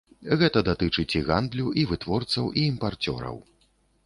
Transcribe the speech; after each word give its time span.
Гэта 0.43 0.61
датычыць 0.69 1.13
і 1.19 1.21
гандлю, 1.27 1.67
і 1.83 1.83
вытворцаў, 1.93 2.49
і 2.63 2.65
імпарцёраў. 2.71 3.37